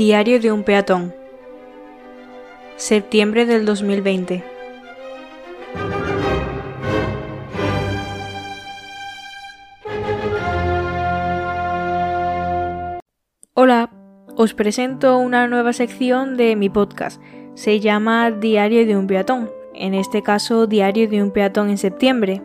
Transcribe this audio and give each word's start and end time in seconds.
Diario 0.00 0.40
de 0.40 0.50
un 0.50 0.64
peatón. 0.64 1.14
Septiembre 2.76 3.44
del 3.44 3.66
2020. 3.66 4.42
Hola, 13.52 13.90
os 14.36 14.54
presento 14.54 15.18
una 15.18 15.46
nueva 15.48 15.74
sección 15.74 16.38
de 16.38 16.56
mi 16.56 16.70
podcast. 16.70 17.20
Se 17.54 17.78
llama 17.78 18.30
Diario 18.30 18.86
de 18.86 18.96
un 18.96 19.06
peatón, 19.06 19.50
en 19.74 19.92
este 19.92 20.22
caso 20.22 20.66
Diario 20.66 21.10
de 21.10 21.22
un 21.22 21.30
peatón 21.30 21.68
en 21.68 21.76
septiembre. 21.76 22.42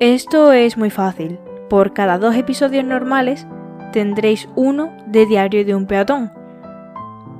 Esto 0.00 0.52
es 0.52 0.76
muy 0.76 0.90
fácil. 0.90 1.38
Por 1.68 1.92
cada 1.92 2.18
dos 2.18 2.34
episodios 2.36 2.84
normales 2.84 3.46
tendréis 3.92 4.48
uno 4.54 4.92
de 5.06 5.26
Diario 5.26 5.64
de 5.64 5.74
un 5.74 5.86
peatón 5.86 6.30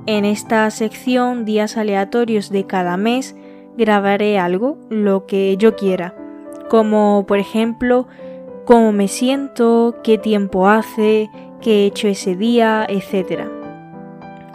en 0.07 0.23
esta 0.23 0.69
sección, 0.69 1.45
días 1.45 1.77
aleatorios 1.77 2.51
de 2.51 2.67
cada 2.67 2.95
mes, 2.95 3.35
grabaré 3.75 4.37
algo, 4.37 4.77
lo 4.89 5.25
que 5.25 5.57
yo 5.57 5.75
quiera, 5.75 6.13
como 6.69 7.25
por 7.27 7.39
ejemplo 7.39 8.07
cómo 8.65 8.91
me 8.91 9.07
siento, 9.07 9.95
qué 10.03 10.19
tiempo 10.19 10.67
hace, 10.67 11.31
qué 11.59 11.83
he 11.83 11.85
hecho 11.87 12.07
ese 12.07 12.35
día, 12.35 12.85
etc. 12.87 13.45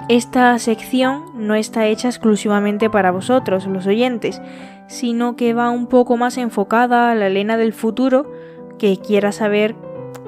Esta 0.08 0.56
sección 0.60 1.24
no 1.34 1.56
está 1.56 1.88
hecha 1.88 2.08
exclusivamente 2.08 2.88
para 2.88 3.10
vosotros, 3.10 3.66
los 3.66 3.88
oyentes, 3.88 4.40
sino 4.90 5.36
que 5.36 5.54
va 5.54 5.70
un 5.70 5.86
poco 5.86 6.16
más 6.16 6.36
enfocada 6.36 7.12
a 7.12 7.14
la 7.14 7.28
Elena 7.28 7.56
del 7.56 7.72
futuro 7.72 8.28
que 8.76 8.96
quiera 8.96 9.30
saber 9.30 9.76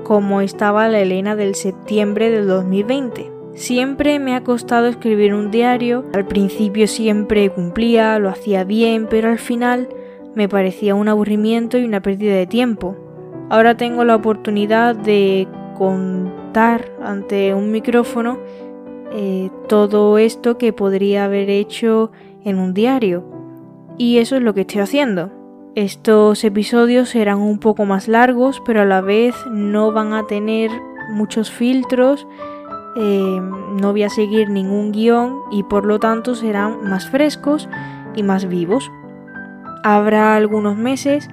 cómo 0.05 0.41
estaba 0.41 0.89
la 0.89 1.01
Elena 1.01 1.35
del 1.35 1.57
septiembre 1.57 2.31
del 2.31 2.47
2020. 2.47 3.33
Siempre 3.55 4.21
me 4.21 4.37
ha 4.37 4.45
costado 4.45 4.87
escribir 4.87 5.35
un 5.35 5.51
diario, 5.51 6.05
al 6.15 6.27
principio 6.29 6.87
siempre 6.87 7.51
cumplía, 7.51 8.19
lo 8.21 8.29
hacía 8.29 8.63
bien, 8.63 9.09
pero 9.11 9.31
al 9.31 9.41
final 9.41 9.89
me 10.37 10.49
parecía 10.49 10.95
un 10.95 11.09
aburrimiento 11.09 11.77
y 11.77 11.85
una 11.85 12.01
pérdida 12.01 12.37
de 12.37 12.47
tiempo. 12.47 12.97
Ahora 13.51 13.77
tengo 13.77 14.05
la 14.05 14.15
oportunidad 14.15 14.95
de 14.95 15.49
contar 15.77 16.89
ante 17.03 17.53
un 17.53 17.73
micrófono 17.73 18.39
eh, 19.13 19.51
todo 19.69 20.19
esto 20.19 20.57
que 20.57 20.73
podría 20.73 21.25
haber 21.25 21.51
hecho 21.51 22.13
en 22.45 22.59
un 22.59 22.75
diario. 22.75 23.32
Y 24.03 24.19
eso 24.19 24.35
es 24.35 24.43
lo 24.43 24.53
que 24.53 24.63
estoy 24.63 24.81
haciendo. 24.81 25.31
Estos 25.77 26.43
episodios 26.43 27.11
serán 27.11 27.39
un 27.39 27.61
poco 27.61 27.85
más 27.85 28.09
largos, 28.09 28.61
pero 28.67 28.81
a 28.81 28.85
la 28.85 29.01
vez 29.01 29.33
no 29.49 29.93
van 29.93 30.13
a 30.13 30.27
tener 30.27 30.73
muchos 31.13 31.53
filtros 31.53 32.27
eh, 32.97 33.41
no 33.81 33.93
voy 33.93 34.03
a 34.03 34.11
seguir 34.11 34.51
ningún 34.51 34.91
guion 34.91 35.43
y 35.53 35.63
por 35.63 35.87
lo 35.87 36.01
tanto 36.01 36.35
serán 36.35 36.83
más 36.83 37.09
frescos 37.09 37.69
y 38.17 38.25
más 38.25 38.49
vivos. 38.49 38.91
Habrá 39.85 40.35
algunos 40.35 40.77
meses 40.77 41.29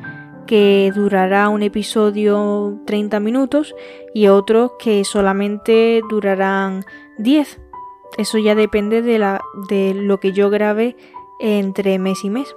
que 0.45 0.91
durará 0.93 1.49
un 1.49 1.63
episodio 1.63 2.79
30 2.85 3.19
minutos 3.19 3.75
y 4.13 4.27
otros 4.27 4.73
que 4.77 5.03
solamente 5.05 6.01
durarán 6.07 6.85
10. 7.17 7.59
Eso 8.19 8.37
ya 8.37 8.53
depende 8.53 9.01
de, 9.01 9.19
de 9.69 9.93
lo 9.95 10.19
que 10.19 10.33
yo 10.33 10.51
grabe 10.51 10.95
entre 11.39 11.99
mes 11.99 12.23
y 12.23 12.29
mes. 12.29 12.55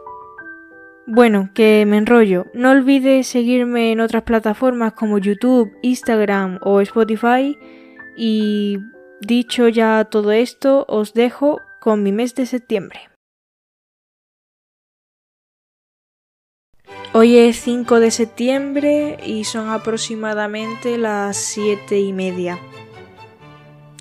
Bueno, 1.07 1.51
que 1.55 1.85
me 1.87 1.99
enrollo. 1.99 2.47
No 2.55 2.71
olvides 2.71 3.27
seguirme 3.27 3.93
en 3.93 4.01
otras 4.01 4.23
plataformas 4.23 4.93
como 4.93 5.19
YouTube, 5.19 5.73
Instagram 5.83 6.59
o 6.63 6.81
Spotify 6.81 7.57
y 8.17 8.79
Dicho 9.25 9.69
ya 9.69 10.05
todo 10.11 10.33
esto, 10.33 10.85
os 10.89 11.15
dejo 11.15 11.61
con 11.81 12.03
mi 12.03 12.11
mes 12.11 12.35
de 12.35 12.45
septiembre. 12.45 13.09
Hoy 17.13 17.37
es 17.37 17.61
5 17.61 18.01
de 18.01 18.11
septiembre 18.11 19.19
y 19.25 19.45
son 19.45 19.69
aproximadamente 19.69 20.99
las 20.99 21.37
7 21.37 22.01
y 22.01 22.13
media. 22.13 22.59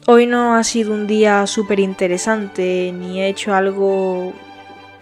Hoy 0.07 0.25
no 0.25 0.55
ha 0.55 0.63
sido 0.63 0.91
un 0.91 1.05
día 1.05 1.45
súper 1.45 1.79
interesante 1.79 2.91
ni 2.91 3.21
he 3.21 3.27
hecho 3.27 3.53
algo, 3.53 4.33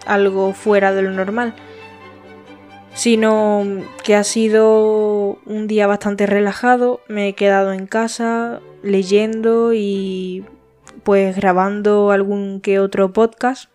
algo 0.04 0.52
fuera 0.52 0.92
de 0.92 1.00
lo 1.00 1.12
normal, 1.12 1.54
sino 2.94 3.64
que 4.04 4.14
ha 4.14 4.24
sido 4.24 5.38
un 5.46 5.66
día 5.66 5.86
bastante 5.86 6.26
relajado. 6.26 7.00
Me 7.08 7.28
he 7.28 7.34
quedado 7.34 7.72
en 7.72 7.86
casa, 7.86 8.60
leyendo 8.82 9.72
y 9.74 10.44
pues 11.02 11.36
grabando 11.36 12.10
algún 12.10 12.60
que 12.60 12.78
otro 12.78 13.12
podcast, 13.12 13.70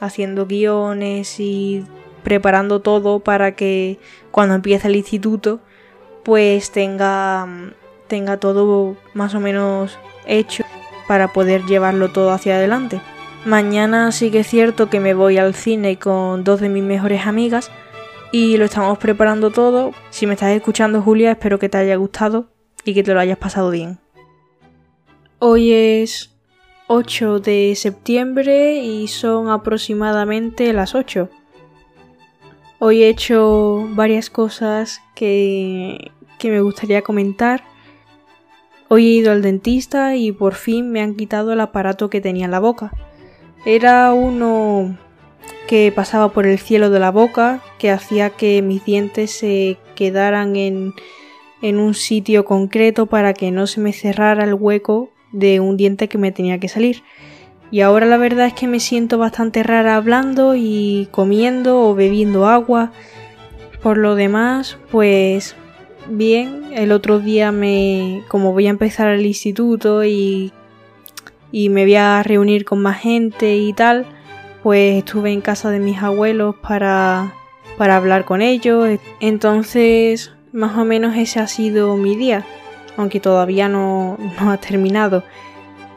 haciendo 0.00 0.46
guiones 0.46 1.38
y 1.40 1.84
preparando 2.22 2.80
todo 2.80 3.20
para 3.20 3.54
que 3.54 3.98
cuando 4.30 4.54
empiece 4.54 4.88
el 4.88 4.96
instituto 4.96 5.60
pues 6.24 6.72
tenga, 6.72 7.46
tenga 8.08 8.38
todo 8.38 8.96
más 9.14 9.34
o 9.36 9.40
menos 9.40 9.96
hecho 10.26 10.64
para 11.06 11.32
poder 11.32 11.64
llevarlo 11.66 12.10
todo 12.10 12.32
hacia 12.32 12.56
adelante. 12.56 13.00
Mañana 13.44 14.10
sí 14.10 14.32
que 14.32 14.40
es 14.40 14.48
cierto 14.48 14.90
que 14.90 14.98
me 14.98 15.14
voy 15.14 15.38
al 15.38 15.54
cine 15.54 16.00
con 16.00 16.42
dos 16.42 16.60
de 16.60 16.68
mis 16.68 16.82
mejores 16.82 17.28
amigas 17.28 17.70
y 18.32 18.56
lo 18.56 18.64
estamos 18.64 18.98
preparando 18.98 19.50
todo. 19.50 19.92
Si 20.10 20.26
me 20.26 20.34
estás 20.34 20.50
escuchando 20.50 21.02
Julia, 21.02 21.32
espero 21.32 21.58
que 21.58 21.68
te 21.68 21.78
haya 21.78 21.96
gustado 21.96 22.48
y 22.84 22.94
que 22.94 23.02
te 23.02 23.14
lo 23.14 23.20
hayas 23.20 23.38
pasado 23.38 23.70
bien. 23.70 23.98
Hoy 25.38 25.72
es 25.72 26.34
8 26.88 27.40
de 27.40 27.74
septiembre 27.76 28.76
y 28.76 29.08
son 29.08 29.50
aproximadamente 29.50 30.72
las 30.72 30.94
8. 30.94 31.28
Hoy 32.78 33.02
he 33.02 33.08
hecho 33.08 33.88
varias 33.90 34.30
cosas 34.30 35.00
que, 35.14 36.12
que 36.38 36.50
me 36.50 36.60
gustaría 36.60 37.02
comentar. 37.02 37.64
Hoy 38.88 39.06
he 39.06 39.10
ido 39.10 39.32
al 39.32 39.42
dentista 39.42 40.14
y 40.14 40.30
por 40.30 40.54
fin 40.54 40.92
me 40.92 41.00
han 41.00 41.16
quitado 41.16 41.52
el 41.52 41.60
aparato 41.60 42.08
que 42.08 42.20
tenía 42.20 42.44
en 42.44 42.50
la 42.50 42.60
boca. 42.60 42.92
Era 43.64 44.12
uno 44.12 44.96
que 45.66 45.92
pasaba 45.94 46.28
por 46.28 46.46
el 46.46 46.58
cielo 46.58 46.90
de 46.90 47.00
la 47.00 47.10
boca, 47.10 47.62
que 47.78 47.90
hacía 47.90 48.30
que 48.30 48.62
mis 48.62 48.84
dientes 48.84 49.30
se 49.30 49.78
quedaran 49.94 50.56
en, 50.56 50.94
en 51.62 51.78
un 51.78 51.94
sitio 51.94 52.44
concreto 52.44 53.06
para 53.06 53.34
que 53.34 53.50
no 53.50 53.66
se 53.66 53.80
me 53.80 53.92
cerrara 53.92 54.44
el 54.44 54.54
hueco 54.54 55.10
de 55.32 55.60
un 55.60 55.76
diente 55.76 56.08
que 56.08 56.18
me 56.18 56.32
tenía 56.32 56.58
que 56.58 56.68
salir. 56.68 57.02
Y 57.70 57.80
ahora 57.80 58.06
la 58.06 58.16
verdad 58.16 58.46
es 58.46 58.54
que 58.54 58.68
me 58.68 58.80
siento 58.80 59.18
bastante 59.18 59.62
rara 59.62 59.96
hablando 59.96 60.54
y 60.54 61.08
comiendo 61.10 61.82
o 61.82 61.94
bebiendo 61.94 62.46
agua. 62.46 62.92
Por 63.82 63.98
lo 63.98 64.14
demás, 64.14 64.78
pues 64.90 65.56
bien, 66.08 66.66
el 66.72 66.92
otro 66.92 67.18
día 67.18 67.52
me 67.52 68.22
como 68.28 68.52
voy 68.52 68.68
a 68.68 68.70
empezar 68.70 69.08
el 69.08 69.26
instituto 69.26 70.04
y 70.04 70.52
y 71.52 71.68
me 71.68 71.84
voy 71.84 71.94
a 71.94 72.22
reunir 72.22 72.64
con 72.64 72.80
más 72.82 73.00
gente 73.00 73.56
y 73.56 73.72
tal, 73.72 74.04
pues 74.62 74.96
estuve 74.96 75.32
en 75.32 75.40
casa 75.40 75.70
de 75.70 75.78
mis 75.78 76.02
abuelos 76.02 76.56
para 76.56 77.32
para 77.76 77.96
hablar 77.96 78.24
con 78.24 78.42
ellos. 78.42 78.98
Entonces, 79.20 80.32
más 80.52 80.76
o 80.76 80.84
menos 80.84 81.16
ese 81.16 81.40
ha 81.40 81.46
sido 81.46 81.96
mi 81.96 82.16
día 82.16 82.44
aunque 82.96 83.20
todavía 83.20 83.68
no, 83.68 84.16
ha 84.38 84.56
terminado. 84.56 85.22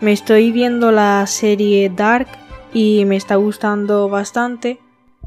Me 0.02 0.12
estoy 0.12 0.52
viendo 0.52 0.92
la 0.92 1.26
serie 1.28 1.92
Dark 1.94 2.28
y 2.74 3.06
me 3.06 3.16
está 3.16 3.36
gustando 3.36 4.10
bastante. 4.10 4.80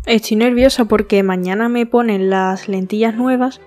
Estoy 0.07 0.37
nerviosa 0.37 0.85
porque 0.85 1.23
mañana 1.23 1.69
me 1.69 1.87
ponen 1.87 2.31
las 2.31 2.69
lentillas 2.69 3.15
nuevas 3.15 3.61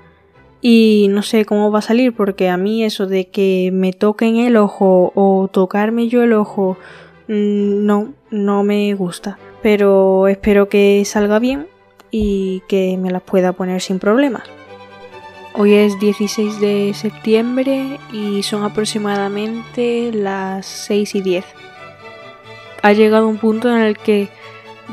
y 0.61 1.07
no 1.09 1.21
sé 1.21 1.45
cómo 1.45 1.71
va 1.71 1.79
a 1.79 1.83
salir 1.83 2.13
porque 2.13 2.49
a 2.49 2.57
mí 2.57 2.83
eso 2.83 3.05
de 3.05 3.29
que 3.29 3.69
me 3.71 3.93
toquen 3.93 4.37
el 4.37 4.57
ojo 4.57 5.11
o 5.15 5.47
tocarme 5.51 6.07
yo 6.07 6.23
el 6.23 6.33
ojo 6.33 6.77
mm, 7.27 7.85
no, 7.85 8.13
no 8.31 8.63
me 8.63 8.93
gusta. 8.95 9.37
Pero 9.61 10.27
espero 10.27 10.67
que 10.69 11.03
salga 11.05 11.39
bien 11.39 11.67
y 12.17 12.63
que 12.69 12.97
me 12.97 13.11
las 13.11 13.23
pueda 13.23 13.51
poner 13.51 13.81
sin 13.81 13.99
problemas. 13.99 14.43
Hoy 15.53 15.73
es 15.73 15.99
16 15.99 16.61
de 16.61 16.93
septiembre 16.93 17.99
y 18.13 18.41
son 18.41 18.63
aproximadamente 18.63 20.13
las 20.13 20.65
6 20.65 21.15
y 21.15 21.21
10. 21.21 21.45
Ha 22.83 22.93
llegado 22.93 23.27
un 23.27 23.37
punto 23.37 23.69
en 23.69 23.81
el 23.81 23.97
que 23.97 24.29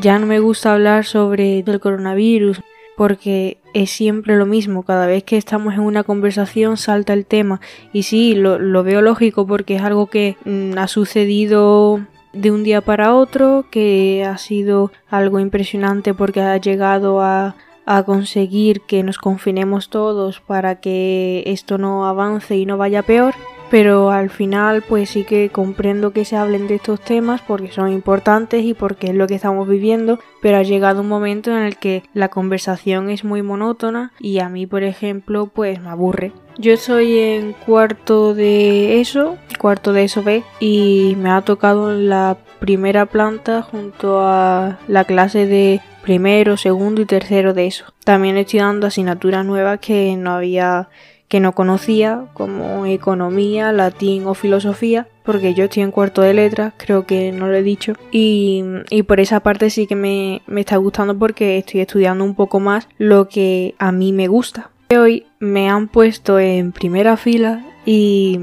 ya 0.01 0.19
no 0.19 0.27
me 0.27 0.41
gusta 0.41 0.75
hablar 0.75 1.05
sobre 1.05 1.61
el 1.61 1.79
coronavirus 1.79 2.61
porque 2.97 3.59
es 3.73 3.93
siempre 3.93 4.37
lo 4.37 4.45
mismo, 4.45 4.83
cada 4.83 5.07
vez 5.07 5.23
que 5.23 5.37
estamos 5.37 5.75
en 5.75 5.81
una 5.81 6.03
conversación 6.03 6.77
salta 6.77 7.13
el 7.13 7.25
tema 7.25 7.61
y 7.93 8.03
sí, 8.03 8.35
lo, 8.35 8.83
veo 8.83 9.01
lógico 9.01 9.47
porque 9.47 9.77
es 9.77 9.83
algo 9.83 10.09
que 10.09 10.37
mm, 10.45 10.77
ha 10.77 10.89
sucedido 10.89 12.05
de 12.33 12.51
un 12.51 12.65
día 12.65 12.81
para 12.81 13.15
otro, 13.15 13.67
que 13.71 14.25
ha 14.29 14.39
sido 14.39 14.93
algo 15.09 15.39
impresionante 15.39 16.15
porque 16.15 16.41
ha 16.41 16.57
llegado 16.57 17.21
a 17.21 17.55
a 17.85 18.03
conseguir 18.05 18.83
que 18.83 19.03
nos 19.03 19.19
confinemos 19.19 19.89
todos 19.89 20.41
para 20.41 20.81
que 20.81 21.43
esto 21.47 21.79
no 21.79 22.07
avance 22.07 22.57
y 22.57 22.67
no 22.67 22.77
vaya 22.77 23.03
peor, 23.03 23.35
pero 23.73 24.11
al 24.11 24.29
final 24.29 24.83
pues 24.87 25.09
sí 25.09 25.25
que 25.25 25.49
comprendo 25.49 26.13
que 26.13 26.27
se 26.27 26.37
hablen 26.37 26.69
de 26.69 26.75
estos 26.75 27.01
temas 27.01 27.41
porque 27.41 27.73
son 27.73 27.91
importantes 27.91 28.63
y 28.65 28.75
porque 28.75 29.07
es 29.07 29.15
lo 29.15 29.27
que 29.27 29.35
estamos 29.37 29.67
viviendo, 29.67 30.19
pero 30.43 30.59
ha 30.59 30.63
llegado 30.63 31.01
un 31.01 31.09
momento 31.09 31.51
en 31.51 31.63
el 31.63 31.79
que 31.79 32.03
la 32.13 32.29
conversación 32.29 33.09
es 33.09 33.25
muy 33.25 33.41
monótona 33.41 34.13
y 34.21 34.41
a 34.41 34.51
mí 34.51 34.67
por 34.67 34.83
ejemplo 34.83 35.47
pues 35.47 35.81
me 35.81 35.89
aburre. 35.89 36.33
Yo 36.59 36.75
estoy 36.75 37.19
en 37.19 37.55
cuarto 37.55 38.35
de 38.35 39.01
eso, 39.01 39.39
cuarto 39.59 39.95
de 39.95 40.05
eso 40.05 40.23
B 40.23 40.43
y 40.61 41.17
me 41.19 41.31
ha 41.31 41.41
tocado 41.41 41.93
en 41.93 42.11
la 42.11 42.37
primera 42.61 43.07
planta 43.07 43.63
junto 43.63 44.21
a 44.21 44.81
la 44.87 45.05
clase 45.05 45.47
de 45.47 45.81
primero, 46.03 46.59
segundo 46.59 47.01
y 47.01 47.07
tercero 47.07 47.55
de 47.55 47.69
eso. 47.69 47.87
También 48.05 48.37
estoy 48.37 48.61
dando 48.61 48.87
asignaturas 48.87 49.47
nuevas 49.47 49.79
que 49.81 50.15
no 50.17 50.33
había 50.33 50.91
que 51.33 51.41
no 51.41 51.53
conocía, 51.53 52.27
como 52.35 52.85
economía, 52.85 53.73
latín 53.73 54.27
o 54.27 54.35
filosofía, 54.35 55.09
porque 55.23 55.55
yo 55.55 55.65
estoy 55.65 55.83
en 55.83 55.91
cuarto 55.91 56.21
de 56.21 56.35
letras, 56.35 56.75
creo 56.77 57.07
que 57.07 57.33
no 57.33 57.47
lo 57.47 57.55
he 57.55 57.63
dicho, 57.63 57.95
y, 58.11 58.63
por 59.07 59.19
esa 59.19 59.41
parte 59.41 59.71
sí 59.71 59.87
que 59.87 59.97
me, 59.97 60.43
me 60.47 60.61
está 60.61 60.77
gustando 60.77 61.19
porque 61.19 61.57
estoy 61.57 61.81
estudiando 61.81 62.23
un 62.23 62.35
poco 62.35 62.61
más 62.61 62.87
lo 62.99 63.31
que 63.31 63.75
a 63.79 63.93
mí 63.93 64.13
me 64.13 64.29
gusta. 64.29 64.69
Hoy 64.95 65.25
me 65.39 65.71
han 65.71 65.89
puesto 65.89 66.39
en 66.39 66.71
primera 66.71 67.17
fila 67.17 67.65
y 67.87 68.39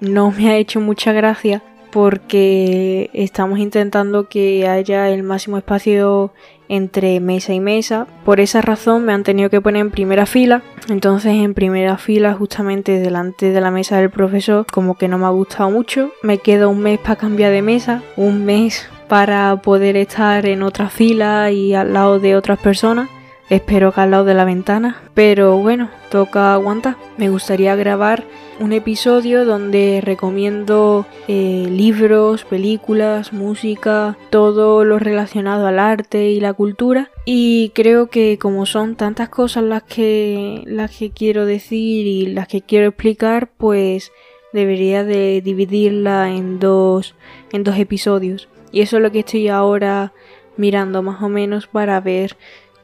no 0.00 0.30
me 0.30 0.48
ha 0.48 0.56
hecho 0.56 0.80
mucha 0.80 1.12
gracia 1.12 1.62
porque 1.90 3.10
estamos 3.12 3.58
intentando 3.58 4.28
que 4.28 4.68
haya 4.68 5.08
el 5.10 5.22
máximo 5.22 5.58
espacio 5.58 6.32
entre 6.68 7.20
mesa 7.20 7.54
y 7.54 7.60
mesa. 7.60 8.06
Por 8.24 8.40
esa 8.40 8.60
razón 8.60 9.04
me 9.04 9.12
han 9.12 9.24
tenido 9.24 9.50
que 9.50 9.60
poner 9.60 9.80
en 9.80 9.90
primera 9.90 10.26
fila. 10.26 10.62
Entonces 10.88 11.32
en 11.32 11.54
primera 11.54 11.96
fila 11.96 12.34
justamente 12.34 13.00
delante 13.00 13.50
de 13.50 13.60
la 13.60 13.70
mesa 13.70 13.98
del 13.98 14.10
profesor 14.10 14.66
como 14.70 14.96
que 14.96 15.08
no 15.08 15.18
me 15.18 15.26
ha 15.26 15.30
gustado 15.30 15.70
mucho. 15.70 16.10
Me 16.22 16.38
queda 16.38 16.68
un 16.68 16.80
mes 16.80 16.98
para 16.98 17.16
cambiar 17.16 17.52
de 17.52 17.62
mesa. 17.62 18.02
Un 18.16 18.44
mes 18.44 18.88
para 19.08 19.56
poder 19.56 19.96
estar 19.96 20.46
en 20.46 20.62
otra 20.62 20.90
fila 20.90 21.50
y 21.50 21.74
al 21.74 21.92
lado 21.92 22.20
de 22.20 22.36
otras 22.36 22.58
personas. 22.58 23.08
Espero 23.48 23.92
que 23.92 24.02
al 24.02 24.10
lado 24.10 24.24
de 24.24 24.34
la 24.34 24.44
ventana. 24.44 25.00
Pero 25.14 25.56
bueno, 25.56 25.88
toca 26.10 26.52
aguantar. 26.52 26.96
Me 27.16 27.30
gustaría 27.30 27.74
grabar 27.74 28.24
un 28.60 28.72
episodio 28.72 29.44
donde 29.44 30.00
recomiendo 30.02 31.06
eh, 31.28 31.66
libros, 31.70 32.44
películas, 32.44 33.32
música, 33.32 34.16
todo 34.30 34.84
lo 34.84 34.98
relacionado 34.98 35.66
al 35.66 35.78
arte 35.78 36.30
y 36.30 36.40
la 36.40 36.52
cultura. 36.52 37.10
Y 37.24 37.70
creo 37.74 38.08
que 38.08 38.38
como 38.38 38.66
son 38.66 38.96
tantas 38.96 39.28
cosas 39.28 39.64
las 39.64 39.82
que, 39.84 40.62
las 40.66 40.96
que 40.96 41.10
quiero 41.10 41.46
decir 41.46 42.06
y 42.06 42.26
las 42.26 42.48
que 42.48 42.62
quiero 42.62 42.88
explicar, 42.88 43.48
pues 43.56 44.12
debería 44.52 45.04
de 45.04 45.40
dividirla 45.42 46.30
en 46.30 46.58
dos, 46.58 47.14
en 47.52 47.64
dos 47.64 47.78
episodios. 47.78 48.48
Y 48.72 48.80
eso 48.80 48.96
es 48.96 49.02
lo 49.02 49.12
que 49.12 49.20
estoy 49.20 49.48
ahora 49.48 50.12
mirando 50.56 51.02
más 51.02 51.22
o 51.22 51.28
menos 51.28 51.68
para 51.68 52.00
ver 52.00 52.36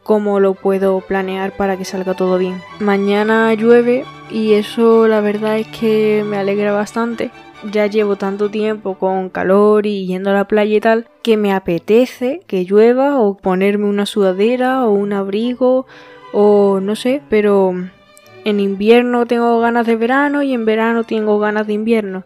cómo 0.05 0.39
lo 0.39 0.55
puedo 0.55 1.01
planear 1.01 1.56
para 1.56 1.77
que 1.77 1.85
salga 1.85 2.15
todo 2.15 2.39
bien. 2.39 2.62
Mañana 2.79 3.53
llueve 3.55 4.05
y 4.31 4.53
eso 4.53 5.09
la 5.09 5.21
verdad 5.21 5.59
es 5.59 5.67
que 5.67 6.23
me 6.25 6.37
alegra 6.37 6.73
bastante. 6.73 7.31
Ya 7.73 7.87
llevo 7.87 8.17
tanto 8.17 8.51
tiempo 8.51 8.97
con 8.97 9.31
calor 9.31 9.87
y 9.87 10.06
yendo 10.06 10.31
a 10.31 10.35
la 10.35 10.47
playa 10.47 10.77
y 10.77 10.81
tal 10.81 11.09
que 11.23 11.37
me 11.39 11.53
apetece 11.53 12.43
que 12.47 12.65
llueva 12.65 13.19
o 13.19 13.37
ponerme 13.39 13.87
una 13.87 14.06
sudadera 14.06 14.87
o 14.87 14.93
un 14.93 15.15
abrigo 15.15 15.87
o 16.33 16.79
no 16.81 16.95
sé, 16.95 17.23
pero 17.31 17.73
en 18.45 18.61
invierno 18.61 19.25
tengo 19.25 19.59
ganas 19.61 19.87
de 19.87 19.97
verano 19.97 20.43
y 20.43 20.53
en 20.53 20.67
verano 20.67 21.05
tengo 21.05 21.39
ganas 21.39 21.67
de 21.67 21.73
invierno. 21.73 22.25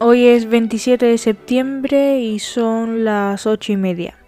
Hoy 0.00 0.26
es 0.26 0.48
27 0.48 1.04
de 1.04 1.18
septiembre 1.18 2.20
y 2.20 2.38
son 2.38 3.04
las 3.04 3.46
8 3.46 3.72
y 3.72 3.76
media 3.76 4.23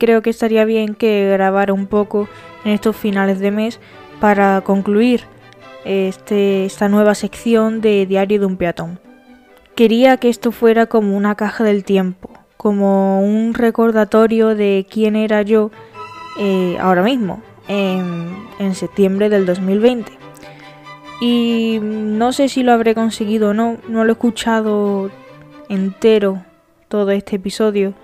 creo 0.00 0.22
que 0.22 0.30
estaría 0.30 0.64
bien 0.64 0.94
que 0.96 1.30
grabara 1.30 1.72
un 1.72 1.86
poco 1.86 2.28
en 2.64 2.72
estos 2.72 2.96
finales 2.96 3.38
de 3.38 3.52
mes 3.52 3.78
para 4.18 4.62
concluir 4.62 5.24
este, 5.84 6.64
esta 6.64 6.88
nueva 6.88 7.14
sección 7.14 7.80
de 7.80 8.06
Diario 8.06 8.40
de 8.40 8.46
un 8.46 8.56
peatón. 8.56 8.98
Quería 9.76 10.16
que 10.16 10.28
esto 10.28 10.50
fuera 10.50 10.86
como 10.86 11.16
una 11.16 11.36
caja 11.36 11.62
del 11.62 11.84
tiempo, 11.84 12.30
como 12.56 13.22
un 13.22 13.54
recordatorio 13.54 14.54
de 14.54 14.86
quién 14.90 15.16
era 15.16 15.42
yo 15.42 15.70
eh, 16.38 16.76
ahora 16.80 17.02
mismo, 17.02 17.42
en, 17.68 18.34
en 18.58 18.74
septiembre 18.74 19.28
del 19.28 19.46
2020. 19.46 20.10
Y 21.20 21.78
no 21.82 22.32
sé 22.32 22.48
si 22.48 22.62
lo 22.62 22.72
habré 22.72 22.94
conseguido 22.94 23.50
o 23.50 23.54
no, 23.54 23.76
no 23.88 24.04
lo 24.04 24.10
he 24.10 24.12
escuchado 24.12 25.10
entero 25.68 26.42
todo 26.88 27.10
este 27.10 27.36
episodio 27.36 27.94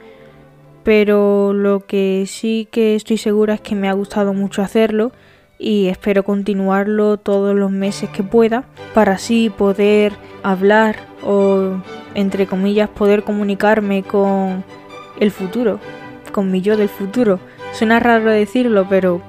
pero 0.87 1.53
lo 1.53 1.85
que 1.85 2.27
sí 2.29 2.69
que 2.71 2.95
estoy 2.95 3.19
segura 3.19 3.55
es 3.55 3.61
que 3.61 3.75
me 3.75 3.89
ha 3.89 3.93
gustado 3.93 4.33
mucho 4.33 4.63
hacerlo 4.63 5.11
y 5.59 5.89
espero 5.89 6.23
continuarlo 6.23 7.17
todos 7.17 7.57
los 7.57 7.73
meses 7.73 8.09
que 8.11 8.23
pueda 8.23 8.63
para 8.95 9.15
así 9.15 9.51
poder 9.51 10.13
hablar 10.45 10.95
o 11.25 11.83
entre 12.15 12.47
comillas 12.47 12.89
poder 12.89 13.25
comunicarme 13.25 14.05
con 14.05 14.63
el 15.19 15.33
futuro, 15.33 15.81
con 16.31 16.53
mi 16.53 16.61
yo 16.61 16.77
del 16.77 16.89
futuro. 16.89 17.41
Suena 17.73 17.99
raro 17.99 18.31
decirlo, 18.31 18.87
pero 18.89 19.21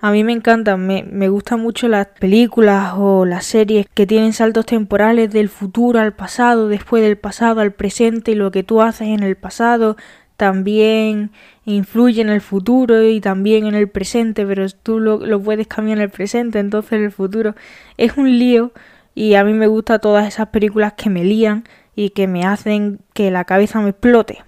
a 0.00 0.10
mí 0.10 0.24
me 0.24 0.32
encantan, 0.32 0.86
me, 0.86 1.02
me 1.02 1.28
gustan 1.28 1.60
mucho 1.60 1.86
las 1.86 2.06
películas 2.06 2.94
o 2.96 3.26
las 3.26 3.44
series 3.44 3.86
que 3.92 4.06
tienen 4.06 4.32
saltos 4.32 4.64
temporales 4.64 5.30
del 5.30 5.50
futuro 5.50 6.00
al 6.00 6.14
pasado, 6.14 6.68
después 6.68 7.02
del 7.02 7.18
pasado 7.18 7.60
al 7.60 7.72
presente 7.72 8.30
y 8.30 8.36
lo 8.36 8.50
que 8.50 8.62
tú 8.62 8.80
haces 8.80 9.08
en 9.08 9.22
el 9.22 9.36
pasado 9.36 9.98
también 10.36 11.30
influye 11.64 12.20
en 12.20 12.28
el 12.28 12.40
futuro 12.40 13.02
y 13.02 13.20
también 13.20 13.66
en 13.66 13.74
el 13.74 13.88
presente, 13.88 14.44
pero 14.46 14.66
tú 14.68 15.00
lo, 15.00 15.40
puedes 15.40 15.66
cambiar 15.66 15.98
en 15.98 16.04
el 16.04 16.10
presente, 16.10 16.58
entonces 16.58 16.92
en 16.92 17.04
el 17.04 17.12
futuro 17.12 17.54
es 17.96 18.16
un 18.16 18.38
lío 18.38 18.72
y 19.14 19.34
a 19.34 19.44
mí 19.44 19.52
me 19.52 19.66
gustan 19.66 20.00
todas 20.00 20.26
esas 20.26 20.48
películas 20.48 20.94
que 20.94 21.10
me 21.10 21.24
lían 21.24 21.64
y 21.94 22.10
que 22.10 22.26
me 22.26 22.44
hacen 22.44 23.00
que 23.12 23.30
la 23.30 23.44
cabeza 23.44 23.80
me 23.80 23.90
explote. 23.90 24.42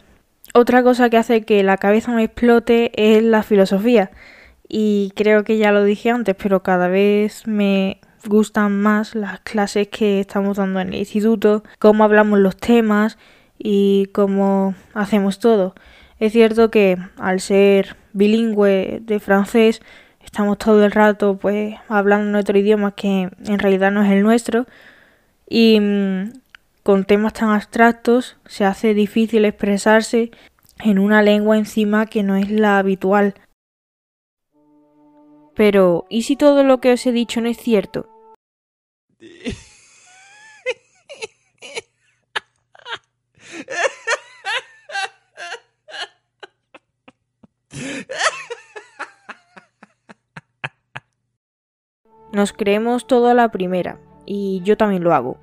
Otra 0.55 0.83
cosa 0.83 1.11
que 1.11 1.19
hace 1.19 1.45
que 1.45 1.63
la 1.63 1.77
cabeza 1.77 2.13
me 2.13 2.25
explote 2.25 2.91
es 2.97 3.23
la 3.23 3.43
filosofía 3.43 4.11
y 4.69 5.13
creo 5.15 5.45
que 5.45 5.59
ya 5.59 5.71
lo 5.71 5.85
dije 5.85 6.11
antes, 6.11 6.35
pero 6.35 6.63
cada 6.63 6.89
vez 6.89 7.47
me 7.47 8.01
gustan 8.27 8.81
más 8.81 9.15
las 9.15 9.41
clases 9.41 9.89
que 9.89 10.19
estamos 10.19 10.57
dando 10.57 10.81
en 10.81 10.89
el 10.89 10.97
instituto, 10.97 11.63
cómo 11.79 12.03
hablamos 12.03 12.41
los 12.41 12.57
temas 12.57 13.19
y 13.59 14.07
cómo 14.13 14.75
hacemos 14.95 15.39
todo. 15.39 15.75
Es 16.19 16.33
cierto 16.33 16.71
que 16.71 16.97
al 17.19 17.41
ser 17.41 17.97
bilingüe 18.13 19.01
de 19.03 19.21
francés 19.21 19.83
estamos 20.25 20.59
todo 20.59 20.85
el 20.85 20.91
rato 20.91 21.37
pues 21.37 21.75
hablando 21.89 22.31
en 22.31 22.37
otro 22.37 22.59
idioma 22.59 22.93
que 22.93 23.31
en 23.45 23.59
realidad 23.59 23.93
no 23.93 24.03
es 24.03 24.11
el 24.11 24.23
nuestro 24.23 24.67
y 25.49 25.79
mm, 25.81 26.33
con 26.83 27.05
temas 27.05 27.35
tan 27.35 27.51
abstractos 27.51 28.37
se 28.47 28.65
hace 28.65 28.95
difícil 28.95 29.45
expresarse 29.45 30.31
en 30.79 30.99
una 30.99 31.23
lengua 31.23 31.59
encima 31.59 32.07
que 32.07 32.23
no 32.23 32.37
es 32.37 32.51
la 32.51 32.79
habitual. 32.79 33.35
Pero, 35.55 36.05
¿y 36.11 36.23
si 36.23 36.37
todo 36.37 36.65
lo 36.65 36.81
que 36.81 36.93
os 36.93 37.07
he 37.07 37.13
dicho 37.13 37.41
no 37.41 37.49
es 37.49 37.57
cierto? 37.57 38.09
Nos 52.33 52.53
creemos 52.53 53.07
todo 53.07 53.29
a 53.29 53.35
la 53.35 53.51
primera, 53.51 53.99
y 54.27 54.61
yo 54.63 54.77
también 54.77 55.03
lo 55.03 55.15
hago. 55.15 55.39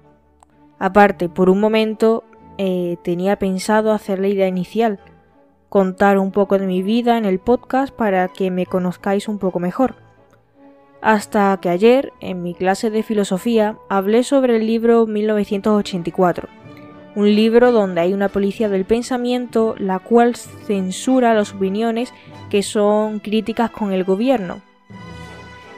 Aparte, 0.78 1.28
por 1.28 1.50
un 1.50 1.60
momento 1.60 2.24
eh, 2.60 2.98
tenía 3.04 3.40
pensado 3.40 3.94
hacer 3.94 4.20
la 4.20 4.28
idea 4.28 4.48
inicial, 4.48 5.00
contar 5.70 6.20
un 6.20 6.32
poco 6.32 6.60
de 6.60 6.68
mi 6.68 6.84
vida 6.84 7.18
en 7.18 7.26
el 7.26 7.40
podcast 7.40 7.92
para 7.96 8.28
que 8.28 8.52
me 8.52 8.68
conozcáis 8.68 9.28
un 9.28 9.40
poco 9.40 9.60
mejor. 9.60 9.96
Hasta 11.02 11.58
que 11.62 11.70
ayer, 11.70 12.14
en 12.20 12.44
mi 12.44 12.54
clase 12.54 12.92
de 12.92 13.02
filosofía, 13.02 13.78
hablé 13.90 14.24
sobre 14.24 14.58
el 14.58 14.68
libro 14.68 15.08
1984 15.08 16.63
un 17.16 17.36
libro 17.36 17.72
donde 17.72 18.02
hay 18.02 18.14
una 18.14 18.30
policía 18.30 18.70
del 18.70 18.86
pensamiento 18.86 19.76
la 19.78 20.00
cual 20.00 20.36
censura 20.36 21.34
las 21.34 21.54
opiniones 21.54 22.14
que 22.50 22.64
son 22.64 23.20
críticas 23.20 23.72
con 23.72 23.92
el 23.92 24.04
gobierno. 24.04 24.62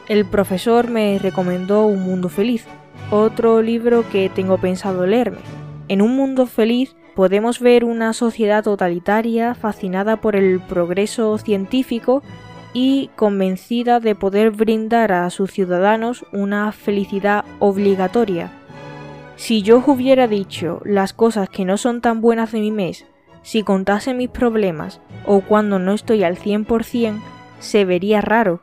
El 0.08 0.26
profesor 0.26 0.90
me 0.90 1.20
recomendó 1.20 1.86
Un 1.86 2.04
Mundo 2.04 2.30
Feliz, 2.30 2.66
otro 3.12 3.62
libro 3.62 4.08
que 4.10 4.30
tengo 4.30 4.58
pensado 4.58 5.06
leerme. 5.06 5.40
En 5.88 6.02
Un 6.02 6.16
Mundo 6.16 6.46
Feliz 6.46 6.96
podemos 7.16 7.60
ver 7.60 7.84
una 7.84 8.14
sociedad 8.14 8.64
totalitaria 8.64 9.56
fascinada 9.56 10.18
por 10.18 10.36
el 10.36 10.60
progreso 10.60 11.38
científico 11.38 12.24
y 12.74 13.10
convencida 13.16 14.00
de 14.00 14.16
poder 14.16 14.52
brindar 14.52 15.14
a 15.14 15.30
sus 15.30 15.52
ciudadanos 15.52 16.26
una 16.34 16.72
felicidad 16.72 17.46
obligatoria. 17.60 18.52
Si 19.36 19.62
yo 19.62 19.80
os 19.80 19.88
hubiera 19.88 20.28
dicho 20.28 20.82
las 20.86 21.14
cosas 21.14 21.50
que 21.50 21.66
no 21.66 21.78
son 21.78 22.02
tan 22.02 22.22
buenas 22.22 22.52
de 22.52 22.60
mi 22.60 22.72
mes, 22.72 23.06
si 23.42 23.64
contase 23.64 24.14
mis 24.14 24.30
problemas 24.30 25.02
o 25.26 25.42
cuando 25.42 25.78
no 25.78 25.94
estoy 25.94 26.24
al 26.24 26.38
100%, 26.38 27.20
se 27.60 27.86
vería 27.86 28.22
raro. 28.22 28.62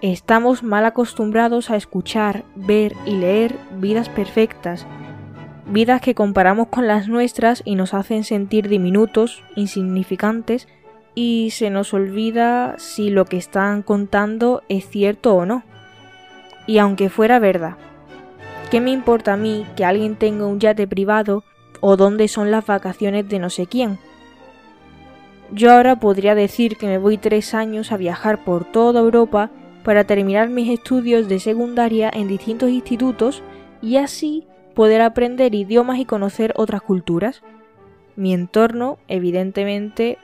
Estamos 0.00 0.62
mal 0.62 0.86
acostumbrados 0.86 1.70
a 1.70 1.76
escuchar, 1.76 2.44
ver 2.54 2.94
y 3.04 3.16
leer 3.16 3.56
vidas 3.78 4.08
perfectas, 4.08 4.86
vidas 5.66 6.00
que 6.00 6.14
comparamos 6.14 6.68
con 6.68 6.86
las 6.86 7.08
nuestras 7.08 7.62
y 7.64 7.74
nos 7.74 7.92
hacen 7.92 8.22
sentir 8.22 8.68
diminutos, 8.68 9.42
insignificantes, 9.56 10.68
y 11.16 11.50
se 11.50 11.70
nos 11.70 11.92
olvida 11.92 12.76
si 12.78 13.10
lo 13.10 13.24
que 13.24 13.36
están 13.36 13.82
contando 13.82 14.62
es 14.68 14.88
cierto 14.88 15.34
o 15.34 15.46
no. 15.46 15.64
Y 16.68 16.78
aunque 16.78 17.10
fuera 17.10 17.40
verdad, 17.40 17.76
¿qué 18.70 18.80
me 18.80 18.90
importa 18.90 19.32
a 19.32 19.36
mí 19.36 19.66
que 19.76 19.84
alguien 19.84 20.16
tenga 20.16 20.46
un 20.46 20.60
yate 20.60 20.86
privado 20.86 21.44
o 21.80 21.96
dónde 21.96 22.28
son 22.28 22.50
las 22.50 22.66
vacaciones 22.66 23.28
de 23.28 23.38
no 23.38 23.50
sé 23.50 23.66
quién? 23.66 23.98
Yo 25.50 25.72
ahora 25.72 25.96
podría 25.96 26.34
decir 26.34 26.76
que 26.76 26.86
me 26.86 26.98
voy 26.98 27.16
tres 27.16 27.54
años 27.54 27.90
a 27.90 27.96
viajar 27.96 28.44
por 28.44 28.64
toda 28.64 29.00
Europa 29.00 29.50
para 29.82 30.04
terminar 30.04 30.50
mis 30.50 30.68
estudios 30.68 31.28
de 31.28 31.38
secundaria 31.40 32.10
en 32.12 32.28
distintos 32.28 32.68
institutos 32.68 33.42
y 33.80 33.96
así 33.96 34.46
poder 34.74 35.00
aprender 35.00 35.54
idiomas 35.54 35.98
y 35.98 36.04
conocer 36.04 36.52
otras 36.56 36.82
culturas. 36.82 37.42
Mi 38.14 38.34
entorno, 38.34 38.98
evidentemente, 39.08 40.18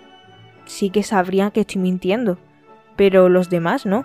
sí 0.67 0.91
que 0.91 1.03
sabrían 1.03 1.51
que 1.51 1.61
estoy 1.61 1.81
mintiendo, 1.81 2.37
pero 2.97 3.31
los 3.31 3.49
demás 3.49 3.87
no. 3.87 4.05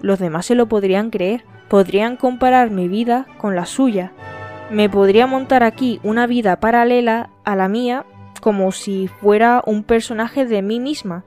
Los 0.00 0.20
demás 0.20 0.46
se 0.46 0.54
lo 0.54 0.66
podrían 0.68 1.10
creer, 1.10 1.44
podrían 1.68 2.16
comparar 2.16 2.70
mi 2.70 2.88
vida 2.88 3.26
con 3.38 3.56
la 3.56 3.66
suya. 3.66 4.12
Me 4.70 4.88
podría 4.88 5.26
montar 5.26 5.62
aquí 5.62 6.00
una 6.02 6.26
vida 6.26 6.60
paralela 6.60 7.30
a 7.44 7.56
la 7.56 7.68
mía 7.68 8.06
como 8.40 8.72
si 8.72 9.08
fuera 9.08 9.62
un 9.66 9.82
personaje 9.82 10.46
de 10.46 10.62
mí 10.62 10.80
misma. 10.80 11.24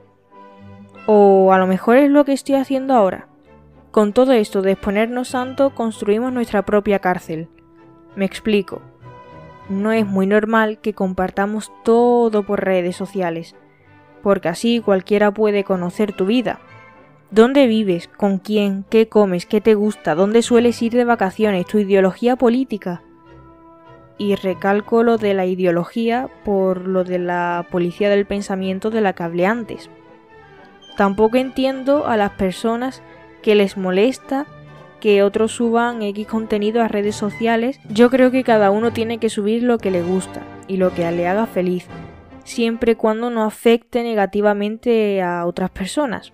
O 1.06 1.54
a 1.54 1.58
lo 1.58 1.68
mejor 1.68 1.98
es 1.98 2.10
lo 2.10 2.26
que 2.26 2.34
estoy 2.34 2.56
haciendo 2.56 2.94
ahora. 2.94 3.28
Con 3.92 4.14
todo 4.14 4.34
esto 4.34 4.62
de 4.62 4.74
exponernos 4.74 5.30
santo 5.30 5.74
construimos 5.74 6.34
nuestra 6.34 6.64
propia 6.64 7.00
cárcel. 7.00 7.50
Me 8.16 8.26
explico. 8.26 8.82
No 9.70 9.92
es 9.92 10.06
muy 10.06 10.28
normal 10.28 10.80
que 10.80 10.94
compartamos 10.94 11.72
todo 11.84 12.44
por 12.44 12.64
redes 12.64 12.96
sociales 12.96 13.56
porque 14.28 14.50
así 14.50 14.82
cualquiera 14.82 15.32
puede 15.32 15.64
conocer 15.64 16.12
tu 16.12 16.26
vida. 16.26 16.60
¿Dónde 17.30 17.68
vives? 17.68 18.08
¿Con 18.08 18.38
quién? 18.38 18.86
¿Qué 18.90 19.10
comes? 19.10 19.46
¿Qué 19.46 19.60
te 19.60 19.76
gusta? 19.76 20.16
¿Dónde 20.16 20.42
sueles 20.42 20.82
ir 20.82 20.94
de 20.94 21.04
vacaciones? 21.04 21.66
¿Tu 21.66 21.80
ideología 21.80 22.38
política? 22.38 23.04
Y 24.18 24.36
recalco 24.36 25.04
lo 25.04 25.18
de 25.18 25.34
la 25.34 25.46
ideología 25.46 26.30
por 26.46 26.88
lo 26.88 27.04
de 27.04 27.20
la 27.20 27.68
policía 27.70 28.10
del 28.10 28.26
pensamiento 28.26 28.92
de 28.92 29.02
la 29.02 29.12
que 29.12 29.24
hablé 29.24 29.46
antes. 29.46 29.90
Tampoco 30.96 31.36
entiendo 31.36 32.08
a 32.08 32.16
las 32.16 32.32
personas 32.32 33.04
que 33.44 33.56
les 33.56 33.76
molesta 33.76 34.48
que 35.02 35.22
otros 35.22 35.52
suban 35.52 36.02
X 36.02 36.28
contenido 36.28 36.82
a 36.82 36.88
redes 36.88 37.16
sociales. 37.16 37.80
Yo 37.90 38.10
creo 38.10 38.32
que 38.32 38.46
cada 38.46 38.72
uno 38.72 38.92
tiene 38.92 39.18
que 39.18 39.30
subir 39.30 39.64
lo 39.64 39.78
que 39.78 39.92
le 39.92 40.02
gusta 40.02 40.42
y 40.68 40.78
lo 40.78 40.94
que 40.94 41.12
le 41.12 41.28
haga 41.28 41.46
feliz 41.46 41.88
siempre 42.48 42.94
y 42.94 42.96
cuando 42.96 43.30
no 43.30 43.44
afecte 43.44 44.02
negativamente 44.04 45.22
a 45.22 45.46
otras 45.46 45.70
personas. 45.70 46.32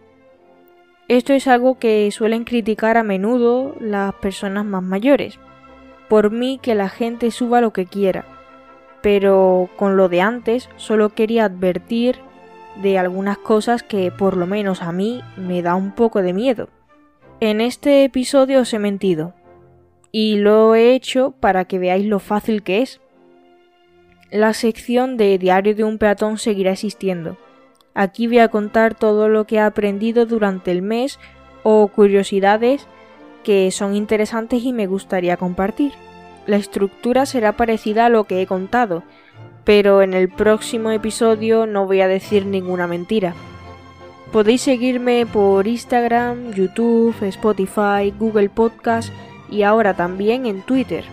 Esto 1.07 1.33
es 1.33 1.47
algo 1.47 1.77
que 1.77 2.09
suelen 2.11 2.45
criticar 2.45 2.97
a 2.97 3.03
menudo 3.03 3.75
las 3.79 4.13
personas 4.15 4.65
más 4.65 4.83
mayores. 4.83 5.37
Por 6.07 6.31
mí 6.31 6.59
que 6.61 6.75
la 6.75 6.89
gente 6.89 7.31
suba 7.31 7.61
lo 7.61 7.73
que 7.73 7.85
quiera. 7.85 8.25
Pero 9.01 9.69
con 9.75 9.97
lo 9.97 10.07
de 10.07 10.21
antes 10.21 10.69
solo 10.77 11.09
quería 11.09 11.45
advertir 11.45 12.19
de 12.81 12.97
algunas 12.97 13.37
cosas 13.37 13.83
que 13.83 14.11
por 14.11 14.37
lo 14.37 14.47
menos 14.47 14.81
a 14.81 14.91
mí 14.91 15.21
me 15.35 15.61
da 15.61 15.75
un 15.75 15.91
poco 15.91 16.21
de 16.21 16.33
miedo. 16.33 16.69
En 17.41 17.59
este 17.59 18.05
episodio 18.05 18.61
os 18.61 18.73
he 18.73 18.79
mentido. 18.79 19.33
Y 20.11 20.37
lo 20.37 20.75
he 20.75 20.93
hecho 20.93 21.31
para 21.39 21.65
que 21.65 21.79
veáis 21.79 22.05
lo 22.05 22.19
fácil 22.19 22.63
que 22.63 22.81
es 22.81 23.01
la 24.33 24.53
sección 24.53 25.15
de 25.15 25.37
Diario 25.37 25.75
de 25.75 25.83
un 25.83 25.99
peatón 25.99 26.39
seguirá 26.39 26.71
existiendo. 26.71 27.37
Aquí 27.93 28.27
voy 28.27 28.39
a 28.39 28.47
contar 28.47 28.95
todo 28.95 29.29
lo 29.29 29.45
que 29.45 29.55
he 29.55 29.59
aprendido 29.59 30.25
durante 30.25 30.71
el 30.71 30.81
mes 30.81 31.19
o 31.63 31.87
curiosidades 31.87 32.87
que 33.43 33.69
son 33.71 33.95
interesantes 33.95 34.63
y 34.63 34.73
me 34.73 34.87
gustaría 34.87 35.37
compartir. 35.37 35.91
La 36.47 36.57
estructura 36.57 37.25
será 37.25 37.53
parecida 37.53 38.05
a 38.05 38.09
lo 38.09 38.23
que 38.23 38.41
he 38.41 38.47
contado, 38.47 39.03
pero 39.63 40.01
en 40.01 40.13
el 40.13 40.29
próximo 40.29 40.91
episodio 40.91 41.67
no 41.67 41.85
voy 41.85 42.01
a 42.01 42.07
decir 42.07 42.45
ninguna 42.45 42.87
mentira. 42.87 43.33
Podéis 44.31 44.61
seguirme 44.61 45.25
por 45.25 45.67
Instagram, 45.67 46.53
YouTube, 46.53 47.15
Spotify, 47.21 48.11
Google 48.17 48.49
Podcast 48.49 49.13
y 49.49 49.61
ahora 49.61 49.93
también 49.93 50.47
en 50.47 50.63
Twitter. 50.63 51.03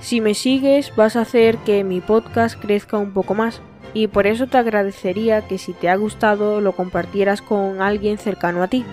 Si 0.00 0.20
me 0.20 0.34
sigues 0.34 0.94
vas 0.94 1.16
a 1.16 1.22
hacer 1.22 1.56
que 1.58 1.82
mi 1.84 2.00
podcast 2.00 2.60
crezca 2.60 2.98
un 2.98 3.12
poco 3.12 3.34
más 3.34 3.62
y 3.94 4.06
por 4.06 4.26
eso 4.26 4.46
te 4.46 4.58
agradecería 4.58 5.46
que 5.46 5.58
si 5.58 5.72
te 5.72 5.88
ha 5.88 5.96
gustado 5.96 6.60
lo 6.60 6.72
compartieras 6.72 7.42
con 7.42 7.82
alguien 7.82 8.18
cercano 8.18 8.62
a 8.62 8.68
ti. 8.68 8.84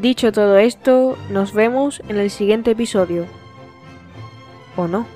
Dicho 0.00 0.32
todo 0.32 0.58
esto, 0.58 1.18
nos 1.30 1.52
vemos 1.52 2.02
en 2.08 2.18
el 2.18 2.30
siguiente 2.30 2.70
episodio. 2.70 3.26
¿O 4.76 4.86
no? 4.88 5.06